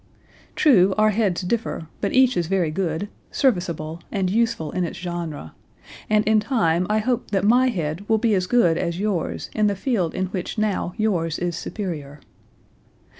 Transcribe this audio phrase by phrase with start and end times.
[0.55, 5.53] True our heads differ, but each is very good, serviceable, and useful in its genre,
[6.09, 9.67] and in time I hope that my head will be as good as yours in
[9.67, 12.19] the field in which now yours is superior."